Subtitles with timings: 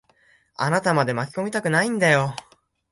[0.55, 2.35] あなたまで巻き込みたくないんだよ。